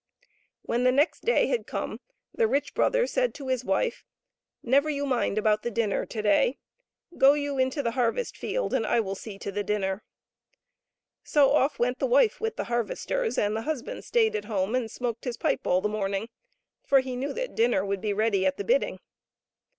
[0.63, 1.99] When the next day had come,
[2.33, 4.03] the rich brother said to his wife,"
[4.63, 6.57] Never you mind about the dinner to day.
[7.19, 10.01] Go you into the harvest field, and I will see to the dinner."
[11.23, 14.89] So off went the wife with the harvesters, and the husband stayed at home and
[14.89, 16.29] smoked his pipe all the morning,
[16.83, 18.97] for he knew that dinner would be ready at the bidding.